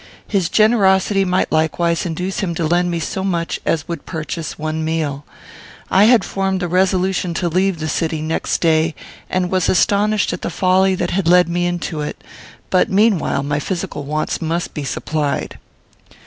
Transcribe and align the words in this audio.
His 0.27 0.49
generosity 0.49 1.23
might 1.25 1.51
likewise 1.51 2.07
induce 2.07 2.39
him 2.39 2.55
to 2.55 2.65
lend 2.65 2.89
me 2.89 2.99
so 2.99 3.23
much 3.23 3.59
as 3.67 3.87
would 3.87 4.03
purchase 4.03 4.57
one 4.57 4.83
meal. 4.83 5.25
I 5.91 6.05
had 6.05 6.25
formed 6.25 6.59
the 6.59 6.67
resolution 6.67 7.35
to 7.35 7.47
leave 7.47 7.77
the 7.79 7.87
city 7.87 8.19
next 8.19 8.61
day, 8.61 8.95
and 9.29 9.51
was 9.51 9.69
astonished 9.69 10.33
at 10.33 10.41
the 10.41 10.49
folly 10.49 10.95
that 10.95 11.11
had 11.11 11.27
led 11.27 11.47
me 11.47 11.67
into 11.67 12.01
it; 12.01 12.19
but, 12.71 12.89
meanwhile, 12.89 13.43
my 13.43 13.59
physical 13.59 14.03
wants 14.03 14.41
must 14.41 14.73
be 14.73 14.83
supplied. 14.85 15.59